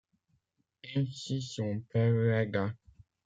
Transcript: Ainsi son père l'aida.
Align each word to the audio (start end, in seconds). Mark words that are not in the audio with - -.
Ainsi 0.95 1.43
son 1.43 1.81
père 1.81 2.11
l'aida. 2.11 2.73